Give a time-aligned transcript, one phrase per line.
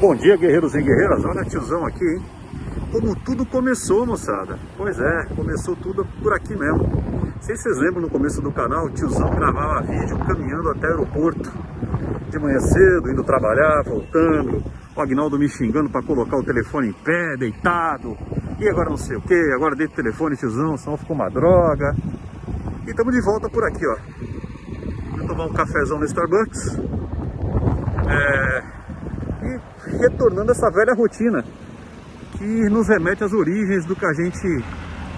[0.00, 1.22] Bom dia, guerreiros e guerreiras.
[1.26, 2.22] Olha tiozão aqui, hein?
[2.90, 4.58] Como tudo começou, moçada.
[4.74, 6.88] Pois é, começou tudo por aqui mesmo.
[6.88, 10.86] Não sei se vocês lembram no começo do canal, o tiozão gravava vídeo caminhando até
[10.86, 11.52] o aeroporto.
[12.30, 14.64] De manhã cedo, indo trabalhar, voltando.
[14.96, 18.16] O Agnaldo me xingando para colocar o telefone em pé, deitado.
[18.58, 21.94] E agora não sei o que, agora deito o telefone, tiozão, senão ficou uma droga.
[22.86, 23.96] E estamos de volta por aqui, ó.
[25.18, 26.78] Vou tomar um cafezão no Starbucks.
[28.08, 28.59] É,
[30.00, 31.44] retornando essa velha rotina
[32.38, 34.64] que nos remete às origens do que a gente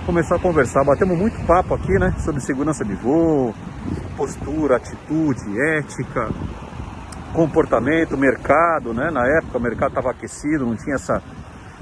[0.04, 0.84] começou a conversar.
[0.84, 3.54] Batemos muito papo aqui, né, sobre segurança de voo,
[4.16, 5.40] postura, atitude,
[5.76, 6.28] ética,
[7.32, 9.10] comportamento, mercado, né?
[9.10, 11.22] Na época o mercado estava aquecido, não tinha essa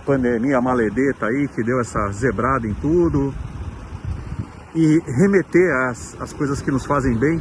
[0.05, 3.35] pandemia maledeta aí que deu essa zebrada em tudo.
[4.75, 7.41] E remeter às, às coisas que nos fazem bem,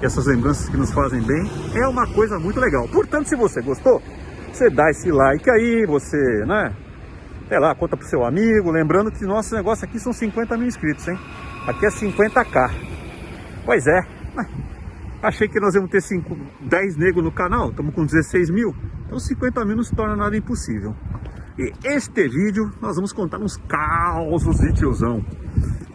[0.00, 2.86] essas lembranças que nos fazem bem, é uma coisa muito legal.
[2.88, 4.00] Portanto, se você gostou,
[4.56, 6.74] você dá esse like aí, você, né?
[7.48, 8.70] Sei lá, conta pro seu amigo.
[8.70, 11.18] Lembrando que nosso negócio aqui são 50 mil inscritos, hein?
[11.66, 12.70] Aqui é 50k.
[13.64, 14.00] Pois é.
[15.22, 17.70] Achei que nós íamos ter 5, 10 negros no canal.
[17.70, 18.74] Estamos com 16 mil.
[19.06, 20.94] Então 50 mil não se torna nada impossível.
[21.58, 25.22] E este vídeo nós vamos contar uns causos de tiozão.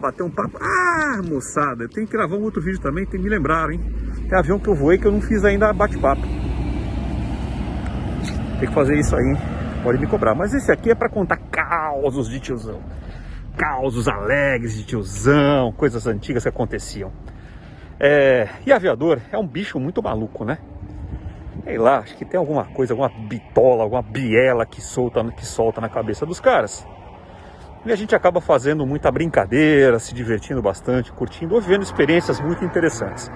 [0.00, 0.58] Bater um papo.
[0.60, 3.80] Ah, moçada, eu tenho que gravar um outro vídeo também, tem que me lembrar, hein?
[4.28, 6.45] Tem avião que eu voei que eu não fiz ainda bate-papo.
[8.58, 9.36] Tem que fazer isso aí,
[9.82, 10.34] pode me cobrar.
[10.34, 12.80] Mas esse aqui é para contar causos de tiozão.
[13.56, 17.12] Causos alegres de tiozão, coisas antigas que aconteciam.
[17.98, 20.58] É, e aviador é um bicho muito maluco, né?
[21.64, 25.80] Sei lá, acho que tem alguma coisa, alguma bitola, alguma biela que solta, que solta
[25.80, 26.86] na cabeça dos caras.
[27.84, 32.64] E a gente acaba fazendo muita brincadeira, se divertindo bastante, curtindo ou vivendo experiências muito
[32.64, 33.30] interessantes.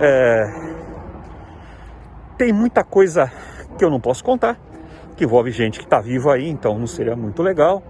[0.00, 0.46] É...
[2.36, 3.30] Tem muita coisa
[3.84, 4.58] que eu não posso contar,
[5.14, 7.82] que envolve gente que está viva aí, então não seria muito legal.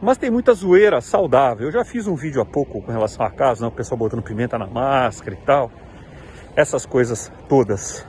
[0.00, 1.66] Mas tem muita zoeira saudável.
[1.66, 3.68] Eu já fiz um vídeo há pouco com relação a casa, né?
[3.68, 5.70] o pessoal botando pimenta na máscara e tal.
[6.56, 8.06] Essas coisas todas.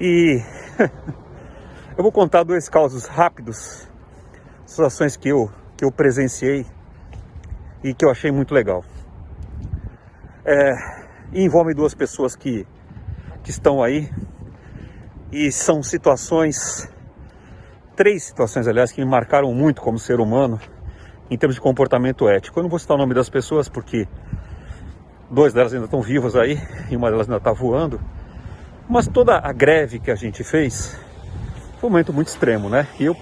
[0.00, 0.40] E
[1.96, 3.86] eu vou contar dois casos rápidos,
[4.64, 6.64] situações que eu, que eu presenciei
[7.82, 8.82] e que eu achei muito legal.
[10.46, 10.72] É,
[11.34, 12.66] envolve duas pessoas que,
[13.42, 14.10] que estão aí
[15.34, 16.88] e são situações,
[17.96, 20.60] três situações, aliás, que me marcaram muito como ser humano
[21.28, 22.60] em termos de comportamento ético.
[22.60, 24.06] Eu não vou citar o nome das pessoas porque
[25.28, 26.56] duas delas ainda estão vivas aí
[26.88, 28.00] e uma delas ainda está voando.
[28.88, 30.96] Mas toda a greve que a gente fez
[31.80, 32.86] foi um momento muito extremo, né?
[33.00, 33.16] E eu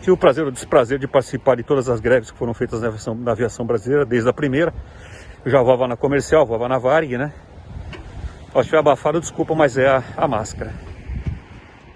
[0.00, 2.88] tive o prazer o desprazer de participar de todas as greves que foram feitas na
[2.88, 4.74] aviação, na aviação brasileira, desde a primeira.
[5.42, 7.32] Eu já voava na comercial, voava na Varig, né?
[8.52, 10.91] Se estiver abafado, desculpa, mas é a, a máscara.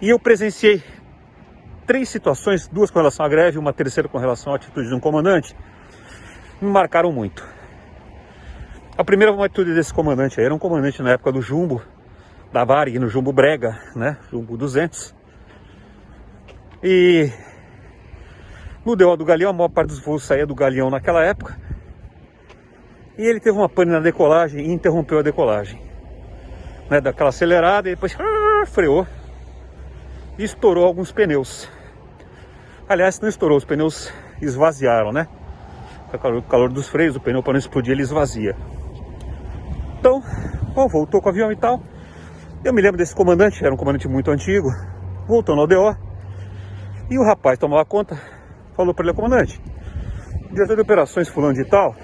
[0.01, 0.83] E eu presenciei
[1.87, 5.01] três situações, duas com relação à greve, uma terceira com relação à atitude de um
[5.01, 5.57] comandante,
[6.61, 7.47] me marcaram muito.
[8.99, 11.83] A primeira atitude desse comandante, era um comandante na época do Jumbo,
[12.53, 15.15] da Varig, no Jumbo Brega, né, Jumbo 200.
[16.83, 17.31] E
[18.85, 21.59] no DO do Galeão, a maior parte dos voos saía do Galeão naquela época.
[23.17, 25.81] E ele teve uma pane na decolagem e interrompeu a decolagem.
[26.91, 29.07] Né, daquela acelerada e depois ah, freou
[30.39, 31.69] e estourou alguns pneus.
[32.89, 35.27] Aliás, não estourou, os pneus esvaziaram, né?
[36.11, 38.55] Com o calor, calor dos freios, o pneu para não explodir, ele esvazia.
[39.99, 40.23] Então,
[40.75, 41.83] bom, voltou com o avião e tal.
[42.65, 44.69] Eu me lembro desse comandante, era um comandante muito antigo,
[45.27, 45.97] voltou no DO.
[47.11, 48.21] E o rapaz tomou a conta,
[48.77, 49.61] falou para ele, comandante,
[50.53, 51.95] diretor de operações fulano de tal,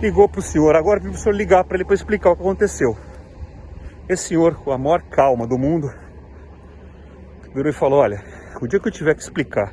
[0.00, 2.36] ligou para o senhor, agora pediu para o senhor ligar para ele para explicar o
[2.36, 2.96] que aconteceu.
[4.08, 5.92] Esse senhor, com a maior calma do mundo,
[7.56, 8.22] virou e falou: Olha,
[8.60, 9.72] o dia que eu tiver que explicar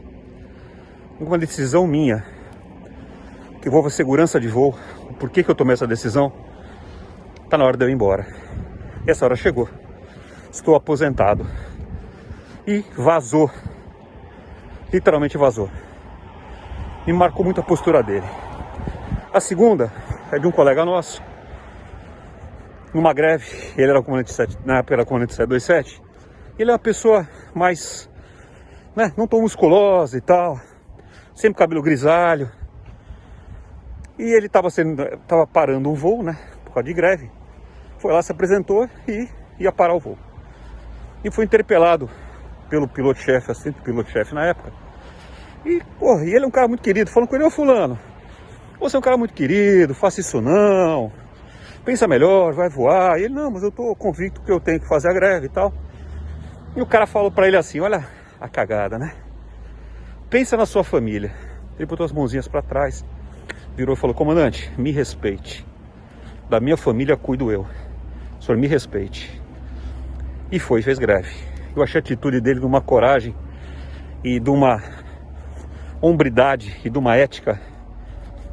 [1.19, 2.25] uma decisão minha,
[3.61, 4.73] que envolve a segurança de voo,
[5.19, 6.31] por que, que eu tomei essa decisão,
[7.49, 8.25] tá na hora de eu ir embora.
[9.05, 9.69] E essa hora chegou.
[10.49, 11.45] Estou aposentado.
[12.65, 13.51] E vazou.
[14.91, 15.69] Literalmente vazou.
[17.05, 18.27] Me marcou muito a postura dele.
[19.33, 19.91] A segunda
[20.31, 21.21] é de um colega nosso.
[22.93, 26.12] Numa greve, ele era comandante 7, na época era comandante 727
[26.57, 28.09] ele é uma pessoa mais,
[28.95, 30.59] né, não tão musculosa e tal,
[31.33, 32.49] sempre cabelo grisalho.
[34.17, 37.31] E ele estava sendo, tava parando um voo, né, por causa de greve.
[37.97, 39.27] Foi lá, se apresentou e
[39.59, 40.17] ia parar o voo.
[41.23, 42.09] E foi interpelado
[42.69, 44.71] pelo piloto-chefe, assistente piloto-chefe na época.
[45.65, 47.97] E, porra, e ele é um cara muito querido, falando com ele, ô fulano,
[48.79, 51.11] você é um cara muito querido, faça isso não,
[51.85, 53.17] pensa melhor, vai voar.
[53.19, 55.49] E ele, não, mas eu tô convicto que eu tenho que fazer a greve e
[55.49, 55.73] tal.
[56.75, 58.07] E o cara falou para ele assim: Olha
[58.41, 59.13] a cagada, né?
[60.29, 61.31] Pensa na sua família.
[61.77, 63.05] Ele botou as mãozinhas para trás,
[63.75, 65.65] virou e falou: Comandante, me respeite.
[66.49, 67.67] Da minha família cuido eu.
[68.39, 69.41] O senhor me respeite.
[70.51, 71.33] E foi, fez greve.
[71.75, 73.35] Eu achei a atitude dele de uma coragem
[74.23, 74.81] e de uma
[76.01, 77.59] hombridade e de uma ética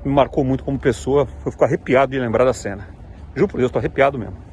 [0.04, 1.26] me marcou muito como pessoa.
[1.44, 2.86] Eu fico arrepiado de lembrar da cena.
[3.34, 4.49] Juro por Deus, estou arrepiado mesmo.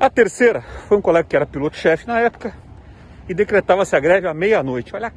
[0.00, 2.54] A terceira foi um colega que era piloto-chefe na época
[3.28, 4.94] e decretava-se a greve à meia-noite.
[4.94, 5.12] Olha,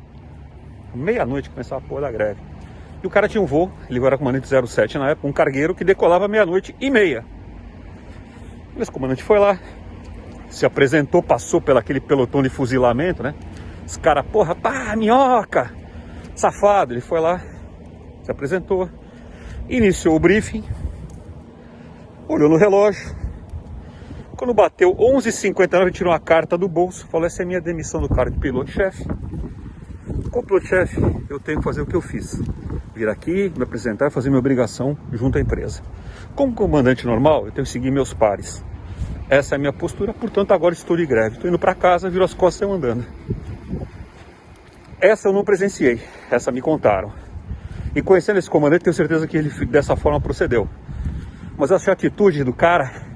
[0.95, 2.39] meia-noite começava a porra da greve.
[3.03, 5.83] E o cara tinha um voo, ele era comandante 07 na época, um cargueiro que
[5.83, 7.23] decolava meia-noite e meia.
[8.75, 9.59] Esse comandante foi lá,
[10.49, 13.35] se apresentou, passou pelo aquele pelotão de fuzilamento, né?
[13.85, 15.71] Os caras, porra, pá, minhoca,
[16.35, 16.93] safado.
[16.93, 17.39] Ele foi lá,
[18.23, 18.89] se apresentou,
[19.69, 20.63] iniciou o briefing,
[22.27, 23.20] olhou no relógio.
[24.41, 28.01] Quando bateu 11h59, ele tirou uma carta do bolso, falou: Essa é a minha demissão
[28.01, 29.05] do cargo de piloto-chefe.
[30.31, 30.99] Como piloto-chefe,
[31.29, 32.41] eu tenho que fazer o que eu fiz:
[32.95, 35.83] vir aqui, me apresentar, fazer minha obrigação junto à empresa.
[36.33, 38.65] Como comandante normal, eu tenho que seguir meus pares.
[39.29, 41.35] Essa é a minha postura, portanto, agora estou de greve.
[41.35, 43.05] Estou indo para casa, viro as costas e andando.
[44.99, 46.01] Essa eu não presenciei,
[46.31, 47.13] essa me contaram.
[47.95, 50.67] E conhecendo esse comandante, tenho certeza que ele dessa forma procedeu.
[51.55, 53.10] Mas essa atitude do cara,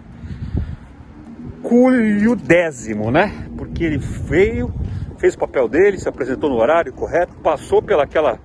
[1.68, 3.48] culho décimo, né?
[3.58, 4.74] Porque ele veio,
[5.18, 8.40] fez o papel dele, se apresentou no horário correto, passou pelaquela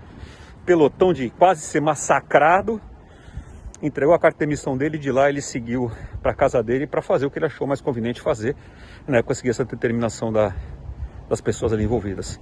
[0.65, 2.81] pelotão de quase ser massacrado
[3.83, 5.91] entregou a carta de demissão dele e de lá ele seguiu
[6.23, 8.55] para casa dele para fazer o que ele achou mais conveniente fazer,
[9.09, 10.55] né, conseguir essa determinação da,
[11.29, 12.39] das pessoas ali envolvidas.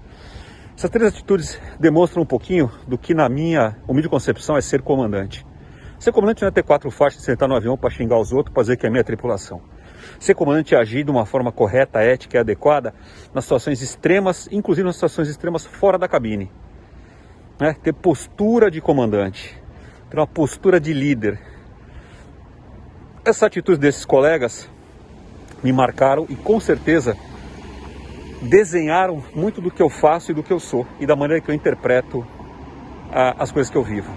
[0.77, 5.47] Essas três atitudes demonstram um pouquinho do que na minha humilde concepção é ser comandante.
[5.99, 8.63] Ser comandante não é ter quatro faixas, sentar no avião para xingar os outros, para
[8.63, 9.61] dizer que é minha tripulação.
[10.19, 12.95] Ser comandante agir de uma forma correta, ética e adequada
[13.35, 16.51] nas situações extremas, inclusive nas situações extremas fora da cabine.
[17.61, 17.75] Né?
[17.83, 19.59] Ter postura de comandante
[20.11, 21.39] ter uma postura de líder.
[23.25, 24.69] Essa atitude desses colegas
[25.63, 27.17] me marcaram e com certeza
[28.41, 31.51] desenharam muito do que eu faço e do que eu sou e da maneira que
[31.51, 32.27] eu interpreto
[33.13, 34.11] a, as coisas que eu vivo.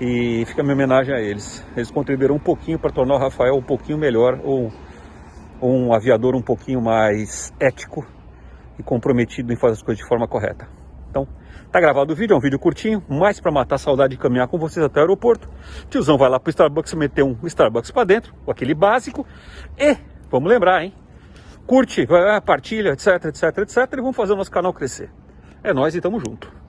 [0.00, 1.64] E fica a minha homenagem a eles.
[1.76, 4.72] Eles contribuíram um pouquinho para tornar o Rafael um pouquinho melhor ou
[5.60, 8.06] um aviador um pouquinho mais ético
[8.78, 10.68] e comprometido em fazer as coisas de forma correta.
[11.10, 11.26] Então,
[11.70, 14.48] tá gravado o vídeo, é um vídeo curtinho, mais para matar a saudade de caminhar
[14.48, 15.48] com vocês até o aeroporto.
[15.88, 19.26] Tiozão vai lá pro Starbucks meter um Starbucks para dentro, aquele básico.
[19.76, 19.96] E,
[20.30, 20.94] vamos lembrar, hein?
[21.66, 22.06] Curte,
[22.44, 23.76] partilha, etc, etc, etc.
[23.92, 25.10] E vamos fazer o nosso canal crescer.
[25.62, 26.59] É nós e tamo junto.